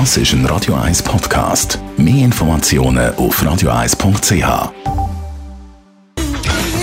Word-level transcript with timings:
Das 0.00 0.16
ist 0.16 0.32
ein 0.32 0.44
Radio 0.46 0.74
1 0.74 1.04
Podcast. 1.04 1.78
Mehr 1.96 2.24
Informationen 2.24 3.14
auf 3.14 3.40
radio1.ch. 3.40 4.72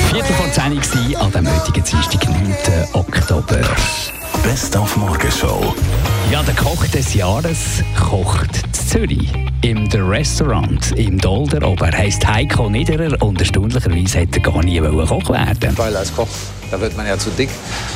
Viertel 0.09 0.33
vor 0.33 0.49
10 0.49 1.11
Uhr 1.11 1.21
an 1.21 1.31
dem 1.33 1.53
heutigen 1.53 1.83
Dienstag, 1.83 2.25
9. 2.29 2.55
Oktober. 2.93 3.59
Best 4.43 4.77
auf 4.77 4.95
Morgenshow. 4.95 5.75
Ja, 6.31 6.41
der 6.41 6.55
Koch 6.55 6.87
des 6.87 7.13
Jahres 7.13 7.83
kocht 7.99 8.61
in 8.63 8.73
Zürich. 8.73 9.33
Im 9.61 9.91
The 9.91 9.99
Restaurant 9.99 10.93
im 10.93 11.17
Dolder 11.17 11.67
oben. 11.67 11.83
Er 11.83 11.97
heisst 11.97 12.25
Heiko 12.25 12.69
Niederer 12.69 13.21
und 13.21 13.41
erstaunlicherweise 13.41 14.19
hätte 14.19 14.39
er 14.39 14.53
gar 14.53 14.63
nie 14.63 14.79
Koch 14.79 15.29
werden 15.29 15.77
Weil 15.77 15.97
als 15.97 16.15
Koch, 16.15 16.29
da 16.71 16.79
wird 16.79 16.95
man 16.97 17.05
ja 17.05 17.17
zu 17.17 17.29
dick. 17.31 17.49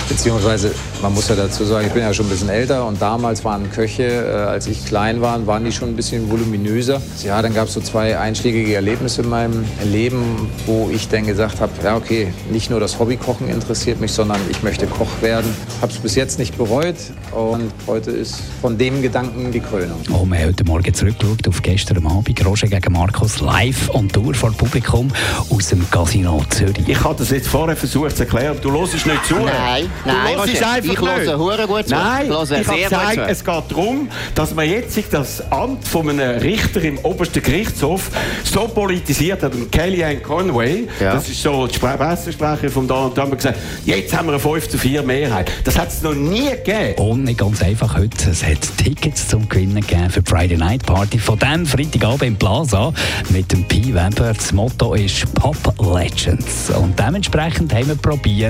Beziehungsweise, 0.08 0.71
man 1.02 1.14
muss 1.14 1.30
ja 1.30 1.36
dazu 1.36 1.64
sagen, 1.66 1.88
ich 1.88 1.94
bin 1.94 2.04
ja 2.04 2.14
schon 2.14 2.28
ein 2.28 2.30
bisschen 2.30 2.50
älter 2.50 2.86
und 2.86 3.02
damals 3.02 3.44
waren 3.44 3.71
Köche, 3.71 4.04
äh, 4.04 4.50
als 4.50 4.68
ich 4.68 4.86
klein 4.86 5.21
war, 5.21 5.48
waren 5.48 5.66
die 5.66 5.71
schon 5.71 5.90
ein 5.90 5.95
bisschen 5.95 6.30
voluminöser. 6.30 7.02
Ja, 7.23 7.41
dann 7.41 7.54
gab 7.54 7.68
es 7.68 7.73
so 7.73 7.82
zwei 7.82 8.20
einschlägige 8.20 8.76
Erlebnisse 8.76 9.23
in 9.23 9.30
meinem 9.30 9.66
Leben, 9.84 10.52
wo 10.66 10.90
ich 10.94 11.08
dann 11.08 11.26
gesagt 11.26 11.62
habe, 11.62 11.72
ja 11.84 11.96
okay, 11.96 12.34
nicht 12.52 12.70
nur 12.70 12.80
das 12.80 12.99
Hobbykochen 12.99 13.49
interessiert 13.49 13.99
mich, 13.99 14.12
sondern 14.12 14.40
ich 14.49 14.62
möchte 14.62 14.85
Koch 14.85 15.21
werden. 15.21 15.55
Habe 15.82 15.91
es 15.91 15.98
bis 15.98 16.16
jetzt 16.16 16.38
nicht 16.38 16.57
bereut 16.57 16.96
und 17.32 17.71
heute 17.88 18.12
ist 18.12 18.41
von 18.62 18.77
dem 18.77 19.02
Gedanken 19.02 19.52
die 19.52 19.62
Krönung. 19.62 19.99
Oh, 20.10 20.26
wir 20.26 20.40
haben 20.40 20.48
heute 20.48 20.63
Morgen 20.66 20.94
zurückgeschaut 20.94 21.48
auf 21.48 21.62
gestern 21.62 22.05
Abend. 22.05 22.46
Roger 22.46 22.68
gegen 22.68 22.94
Markus 22.94 23.40
live 23.40 23.90
und 23.90 24.13
Tour 24.13 24.34
vor 24.34 24.52
Publikum 24.52 25.12
aus 25.49 25.70
dem 25.70 25.90
Casino 25.90 26.44
Zürich. 26.49 26.88
Ich 26.88 27.04
habe 27.04 27.16
das 27.18 27.32
jetzt 27.32 27.48
vorher 27.48 27.76
versucht 27.76 28.18
zu 28.18 28.23
erklären, 28.23 28.57
du 28.66 28.72
hörst 28.80 28.94
nicht 29.05 29.26
zu. 29.26 29.36
Nein, 29.36 29.90
du 30.04 30.10
nein, 30.10 30.36
hörst 30.38 30.50
Roger, 30.55 30.72
einfach 30.72 30.94
ich 30.94 31.02
höre 31.02 31.18
nicht. 31.20 31.38
hure 31.38 31.68
gut 31.68 31.88
zu. 31.88 31.94
Nein, 31.96 32.26
Ich 32.26 32.30
höre 32.32 32.40
habe 32.68 32.82
gesagt, 33.16 33.30
es 33.32 33.44
geht 33.44 33.64
darum, 33.70 34.10
dass 34.34 34.54
man 34.55 34.70
jetzt 34.70 34.94
sich 34.94 35.05
das 35.10 35.52
Amt 35.52 35.88
von 35.88 36.10
einem 36.10 36.40
Richter 36.40 36.82
im 36.84 36.98
obersten 37.00 37.41
Gerichtshof 37.44 38.10
so 38.44 38.62
politisiert 38.68 39.44
hat. 39.44 39.54
Und 39.54 39.72
Kellyanne 39.72 40.18
Conway, 40.18 40.88
Ja. 40.99 41.13
das 41.13 41.30
ist 41.30 41.41
so 41.41 41.68
die 41.68 41.76
Spre- 41.77 41.98
Pressesprecherin 41.98 42.70
von 42.72 42.88
da 42.88 42.96
und 43.05 43.18
da, 43.18 43.22
haben 43.22 43.32
wir 43.32 43.38
gesagt, 43.38 43.57
jetzt 43.85 44.16
haben 44.16 44.27
wir 44.27 44.34
eine 44.34 44.40
5 44.41 44.68
zu 44.70 44.77
4 44.77 45.04
Mehrheit. 45.04 45.52
Das 45.63 45.77
hat 45.77 45.90
es 45.90 46.02
noch 46.02 46.13
nie 46.16 46.50
gegeben. 46.50 46.96
Und 47.02 47.24
nicht 47.26 47.40
ganz 47.40 47.62
einfach 47.62 47.96
heute. 47.98 48.29
Es 48.32 48.44
hat 48.44 48.57
Tickets 48.77 49.27
zum 49.27 49.48
Gewinnen 49.48 49.82
gegeben 49.82 50.10
für 50.10 50.22
die 50.22 50.29
Friday 50.29 50.57
Night 50.57 50.85
Party 50.85 51.20
von 51.20 51.38
dem 51.40 51.66
Freitagabend 51.66 52.24
im 52.24 52.35
Plaza 52.35 52.94
mit 53.29 53.52
dem 53.52 53.63
Pi 53.68 53.94
Weber. 53.94 54.34
Das 54.34 54.52
Motto 54.52 54.94
ist 54.96 55.32
Pop 55.35 55.55
Legends. 55.79 56.70
Und 56.72 56.98
dementsprechend 57.00 57.74
haben 57.74 57.88
wir 57.88 57.96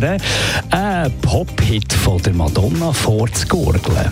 probieren, 0.06 0.22
einen 0.72 1.12
Pop-Hit 1.22 1.94
von 1.94 2.22
der 2.22 2.34
Madonna 2.34 2.92
vorzugurgeln. 2.92 4.12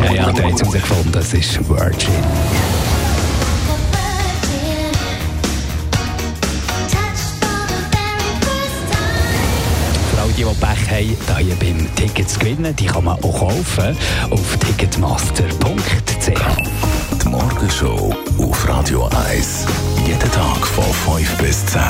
Ja, 0.00 0.12
ja, 0.12 0.32
der 0.32 0.44
hat 0.44 0.60
herausgefunden, 0.62 1.12
das 1.12 1.34
ist 1.34 1.68
Virgin. 1.68 2.10
Die, 10.36 10.42
die 10.42 10.48
Pech 10.60 11.16
haben, 11.28 11.46
hier 11.46 11.54
beim 11.54 11.94
Ticket 11.94 12.28
zu 12.28 12.38
gewinnen, 12.38 12.76
die 12.76 12.84
kann 12.84 13.04
man 13.04 13.16
auch 13.22 13.38
kaufen 13.38 13.96
auf 14.28 14.56
ticketmaster.ch. 14.58 16.30
Die 17.22 17.28
Morgenshow 17.28 18.14
Radio 18.86 19.10
1. 19.28 19.66
Jeden 20.06 20.30
Tag 20.30 20.64
von 20.64 20.84
5 21.18 21.38
bis 21.38 21.66
10. 21.66 21.82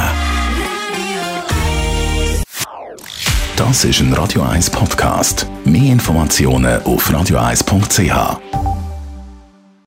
Das 3.55 3.85
ist 3.85 4.01
ein 4.01 4.15
Radio 4.15 4.41
1 4.41 4.71
Podcast. 4.71 5.47
Mehr 5.67 5.93
Informationen 5.93 6.83
auf 6.85 7.11
radio1.ch. 7.11 8.56